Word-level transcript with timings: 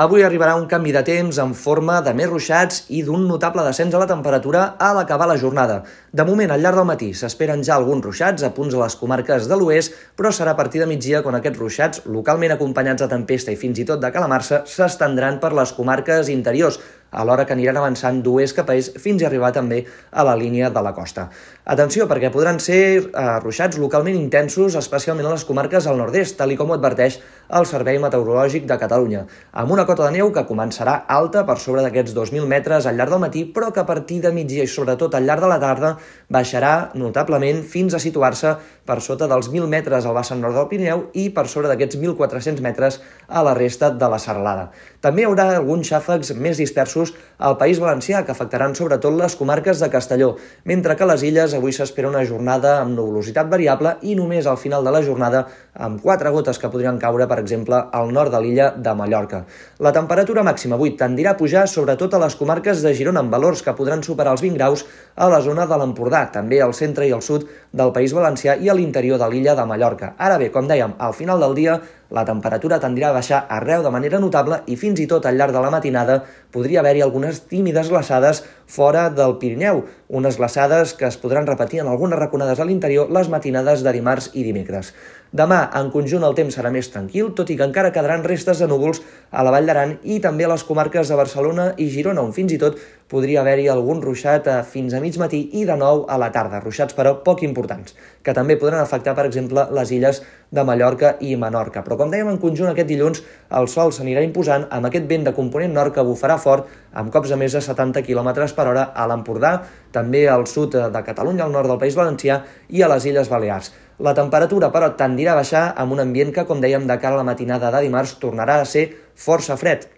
Avui 0.00 0.22
arribarà 0.24 0.54
un 0.56 0.62
canvi 0.64 0.94
de 0.96 1.00
temps 1.04 1.38
en 1.42 1.50
forma 1.52 1.98
de 2.00 2.14
més 2.16 2.28
ruixats 2.30 2.86
i 2.96 3.02
d'un 3.04 3.26
notable 3.28 3.60
descens 3.66 3.92
a 3.92 3.98
la 4.00 4.06
temperatura 4.08 4.62
a 4.80 4.94
l'acabar 4.96 5.26
la 5.28 5.36
jornada. 5.42 5.74
De 6.16 6.24
moment, 6.24 6.54
al 6.54 6.64
llarg 6.64 6.78
del 6.80 6.86
matí, 6.88 7.10
s'esperen 7.18 7.60
ja 7.68 7.74
alguns 7.76 8.06
ruixats 8.08 8.46
a 8.46 8.48
punts 8.56 8.78
a 8.78 8.80
les 8.80 8.96
comarques 8.96 9.48
de 9.50 9.58
l'oest, 9.60 9.98
però 10.16 10.32
serà 10.32 10.54
a 10.54 10.58
partir 10.62 10.80
de 10.80 10.86
migdia 10.88 11.20
quan 11.26 11.36
aquests 11.36 11.60
ruixats, 11.60 12.02
localment 12.06 12.54
acompanyats 12.56 13.04
de 13.04 13.10
tempesta 13.12 13.52
i 13.52 13.60
fins 13.60 13.82
i 13.82 13.84
tot 13.90 14.00
de 14.00 14.08
calamarsa, 14.14 14.62
s'estendran 14.64 15.36
per 15.42 15.52
les 15.60 15.74
comarques 15.76 16.32
interiors, 16.32 16.80
alhora 17.10 17.46
que 17.46 17.54
aniran 17.54 17.76
avançant 17.80 18.22
d'oest 18.22 18.56
cap 18.56 18.70
a 18.70 18.76
est 18.78 18.98
fins 18.98 19.22
a 19.22 19.28
arribar 19.28 19.52
també 19.52 19.84
a 20.10 20.24
la 20.26 20.36
línia 20.36 20.70
de 20.70 20.82
la 20.82 20.92
costa. 20.94 21.28
Atenció, 21.70 22.06
perquè 22.10 22.30
podran 22.34 22.58
ser 22.58 22.80
eh, 22.98 23.24
ruixats 23.42 23.78
localment 23.78 24.16
intensos, 24.18 24.74
especialment 24.78 25.28
a 25.28 25.34
les 25.34 25.44
comarques 25.46 25.86
al 25.86 25.98
nord-est, 26.00 26.36
tal 26.38 26.50
com 26.58 26.72
ho 26.72 26.74
adverteix 26.74 27.20
el 27.54 27.66
Servei 27.66 27.98
Meteorològic 28.02 28.66
de 28.66 28.78
Catalunya, 28.78 29.24
amb 29.52 29.70
una 29.74 29.84
cota 29.86 30.06
de 30.06 30.16
neu 30.16 30.32
que 30.34 30.46
començarà 30.48 30.96
alta 31.06 31.44
per 31.46 31.58
sobre 31.62 31.84
d'aquests 31.84 32.14
2.000 32.16 32.46
metres 32.50 32.86
al 32.86 32.98
llarg 32.98 33.14
del 33.14 33.22
matí, 33.22 33.44
però 33.54 33.70
que 33.74 33.82
a 33.82 33.86
partir 33.86 34.20
de 34.24 34.32
migdia 34.34 34.66
i 34.66 34.70
sobretot 34.70 35.14
al 35.14 35.26
llarg 35.26 35.44
de 35.44 35.50
la 35.50 35.60
tarda 35.62 35.92
baixarà 36.30 36.90
notablement 36.94 37.62
fins 37.62 37.94
a 37.94 38.02
situar-se 38.02 38.56
per 38.86 38.98
sota 39.04 39.28
dels 39.30 39.50
1.000 39.50 39.70
metres 39.70 40.06
al 40.06 40.16
vessant 40.16 40.42
nord 40.42 40.58
del 40.58 40.68
Pirineu 40.70 41.04
i 41.14 41.28
per 41.34 41.46
sobre 41.46 41.70
d'aquests 41.70 41.98
1.400 42.00 42.62
metres 42.64 42.98
a 43.28 43.44
la 43.46 43.54
resta 43.54 43.90
de 43.94 44.08
la 44.10 44.18
serralada. 44.18 44.70
També 45.00 45.22
hi 45.22 45.28
haurà 45.28 45.46
alguns 45.54 45.86
xàfecs 45.90 46.34
més 46.34 46.58
dispersos 46.58 46.99
al 47.40 47.56
País 47.56 47.80
Valencià, 47.80 48.20
que 48.26 48.34
afectaran 48.34 48.74
sobretot 48.76 49.16
les 49.16 49.36
comarques 49.36 49.80
de 49.80 49.88
Castelló, 49.90 50.34
mentre 50.68 50.96
que 50.96 51.06
a 51.06 51.08
les 51.08 51.24
illes 51.24 51.54
avui 51.56 51.72
s'espera 51.72 52.10
una 52.10 52.24
jornada 52.28 52.76
amb 52.82 52.96
nuvolositat 52.98 53.48
variable 53.48 53.94
i 54.02 54.16
només 54.18 54.46
al 54.46 54.58
final 54.60 54.84
de 54.84 54.92
la 54.92 55.02
jornada 55.06 55.46
amb 55.74 56.02
quatre 56.04 56.30
gotes 56.34 56.60
que 56.60 56.70
podrien 56.72 56.98
caure 57.00 57.26
per 57.30 57.38
exemple, 57.40 57.78
al 57.92 58.12
nord 58.12 58.34
de 58.34 58.40
l'illa 58.44 58.70
de 58.76 58.94
Mallorca. 58.94 59.44
La 59.80 59.94
temperatura 59.96 60.44
màxima 60.44 60.76
avui 60.76 60.92
tendirà 61.00 61.32
a 61.32 61.40
pujar 61.40 61.66
sobretot 61.68 62.14
a 62.14 62.22
les 62.24 62.36
comarques 62.36 62.82
de 62.84 62.94
Girona 62.94 63.24
amb 63.24 63.32
valors 63.32 63.64
que 63.64 63.74
podran 63.78 64.04
superar 64.04 64.34
els 64.36 64.44
20 64.44 64.58
graus 64.60 64.84
a 65.16 65.30
la 65.32 65.40
zona 65.40 65.66
de 65.70 65.78
l'Empordà, 65.80 66.26
també 66.34 66.60
al 66.60 66.74
centre 66.76 67.08
i 67.08 67.14
al 67.16 67.24
sud 67.24 67.46
del 67.72 67.94
País 67.96 68.12
Valencià 68.16 68.58
i 68.60 68.68
a 68.68 68.76
l'interior 68.76 69.18
de 69.20 69.30
l'illa 69.30 69.56
de 69.56 69.66
Mallorca. 69.66 70.14
Ara 70.18 70.38
bé, 70.38 70.50
com 70.52 70.68
dèiem, 70.68 70.98
al 70.98 71.16
final 71.16 71.40
del 71.40 71.56
dia 71.56 71.80
la 72.10 72.24
temperatura 72.26 72.80
tendirà 72.82 73.10
a 73.10 73.16
baixar 73.16 73.44
arreu 73.48 73.84
de 73.86 73.92
manera 73.94 74.18
notable 74.22 74.60
i 74.66 74.76
fins 74.76 75.00
i 75.00 75.06
tot 75.10 75.26
al 75.26 75.38
llarg 75.38 75.54
de 75.54 75.62
la 75.62 75.70
matinada 75.70 76.18
podria 76.50 76.80
haver-hi 76.82 77.04
algunes 77.06 77.44
tímides 77.46 77.90
glaçades 77.92 78.42
fora 78.66 79.08
del 79.10 79.36
Pirineu, 79.38 79.84
unes 80.08 80.38
glaçades 80.38 80.94
que 80.94 81.06
es 81.06 81.16
podran 81.22 81.46
repetir 81.46 81.80
en 81.80 81.88
algunes 81.88 82.18
raconades 82.18 82.60
a 82.60 82.66
l'interior 82.66 83.10
les 83.10 83.30
matinades 83.30 83.86
de 83.86 83.94
dimarts 83.94 84.30
i 84.34 84.44
dimecres. 84.46 84.92
Demà, 85.30 85.60
en 85.78 85.92
conjunt, 85.94 86.24
el 86.26 86.32
temps 86.34 86.56
serà 86.58 86.72
més 86.74 86.88
tranquil, 86.90 87.28
tot 87.38 87.50
i 87.52 87.54
que 87.54 87.62
encara 87.62 87.92
quedaran 87.94 88.24
restes 88.26 88.58
de 88.58 88.66
núvols 88.66 88.98
a 89.30 89.44
la 89.46 89.52
Vall 89.54 89.68
d'Aran 89.68 89.92
i 90.02 90.16
també 90.24 90.42
a 90.42 90.48
les 90.50 90.64
comarques 90.66 91.06
de 91.06 91.18
Barcelona 91.20 91.68
i 91.78 91.86
Girona, 91.94 92.24
on 92.26 92.34
fins 92.34 92.50
i 92.50 92.58
tot 92.58 92.80
podria 93.10 93.44
haver-hi 93.44 93.68
algun 93.70 94.02
ruixat 94.02 94.48
eh, 94.50 94.56
fins 94.66 94.94
a 94.94 95.00
mig 95.02 95.14
matí 95.22 95.40
i 95.54 95.62
de 95.68 95.76
nou 95.78 96.02
a 96.10 96.18
la 96.18 96.32
tarda, 96.34 96.58
ruixats 96.64 96.98
però 96.98 97.12
poc 97.22 97.44
importants, 97.46 97.94
que 98.26 98.34
també 98.34 98.56
podran 98.58 98.82
afectar, 98.82 99.14
per 99.14 99.28
exemple, 99.28 99.68
les 99.70 99.94
illes 99.94 100.18
de 100.50 100.64
Mallorca 100.66 101.12
i 101.22 101.36
Menorca. 101.38 101.84
Però 101.86 101.98
com 101.98 102.10
dèiem 102.10 102.32
en 102.32 102.42
conjunt 102.42 102.72
aquest 102.72 102.90
dilluns, 102.90 103.22
el 103.54 103.70
sol 103.70 103.94
s'anirà 103.94 104.26
imposant 104.26 104.66
amb 104.70 104.90
aquest 104.90 105.06
vent 105.10 105.30
de 105.30 105.34
component 105.36 105.74
nord 105.78 105.94
que 105.94 106.06
bufarà 106.06 106.40
fort 106.42 106.66
amb 106.90 107.14
cops 107.14 107.30
de 107.30 107.38
més 107.38 107.54
de 107.54 107.62
70 107.62 108.02
km 108.02 108.32
per 108.56 108.66
hora 108.66 108.88
a 108.90 109.06
l'Empordà, 109.06 109.60
també 109.92 110.26
al 110.28 110.46
sud 110.46 110.76
de 110.94 111.04
Catalunya, 111.06 111.44
al 111.44 111.54
nord 111.54 111.68
del 111.70 111.80
País 111.82 111.98
Valencià 111.98 112.42
i 112.68 112.82
a 112.82 112.90
les 112.92 113.06
Illes 113.10 113.30
Balears. 113.30 113.72
La 114.00 114.14
temperatura, 114.16 114.70
però, 114.72 114.94
tendirà 114.96 115.34
a 115.34 115.40
baixar 115.42 115.64
amb 115.76 115.92
un 115.92 116.00
ambient 116.06 116.32
que, 116.32 116.46
com 116.48 116.60
dèiem, 116.62 116.86
de 116.88 116.96
cara 117.02 117.18
a 117.18 117.20
la 117.20 117.26
matinada 117.28 117.68
de 117.74 117.82
dimarts 117.84 118.14
tornarà 118.22 118.60
a 118.60 118.68
ser 118.68 118.88
força 119.14 119.58
fred. 119.60 119.88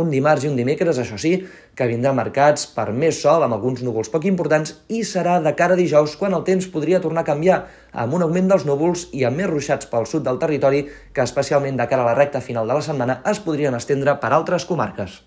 Un 0.00 0.08
dimarts 0.08 0.44
i 0.44 0.48
un 0.48 0.54
dimecres, 0.54 1.00
això 1.02 1.16
sí, 1.18 1.32
que 1.74 1.88
vindrà 1.90 2.12
marcats 2.14 2.68
per 2.70 2.92
més 2.94 3.18
sol 3.24 3.42
amb 3.42 3.56
alguns 3.56 3.82
núvols 3.82 4.10
poc 4.12 4.28
importants 4.30 4.76
i 4.88 5.00
serà 5.08 5.40
de 5.42 5.52
cara 5.58 5.74
a 5.74 5.80
dijous 5.80 6.14
quan 6.20 6.36
el 6.36 6.44
temps 6.46 6.68
podria 6.70 7.00
tornar 7.02 7.24
a 7.24 7.30
canviar 7.32 7.56
amb 8.04 8.14
un 8.14 8.22
augment 8.26 8.52
dels 8.52 8.68
núvols 8.68 9.08
i 9.18 9.24
amb 9.26 9.42
més 9.42 9.50
ruixats 9.50 9.90
pel 9.90 10.06
sud 10.06 10.22
del 10.28 10.38
territori 10.38 10.84
que 11.12 11.26
especialment 11.26 11.80
de 11.80 11.88
cara 11.90 12.06
a 12.06 12.12
la 12.12 12.14
recta 12.20 12.44
final 12.44 12.70
de 12.70 12.78
la 12.78 12.86
setmana 12.86 13.18
es 13.32 13.42
podrien 13.42 13.74
estendre 13.74 14.14
per 14.22 14.30
altres 14.30 14.68
comarques. 14.68 15.24